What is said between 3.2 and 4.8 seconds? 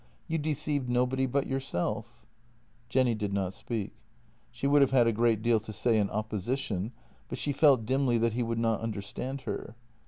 not speak. She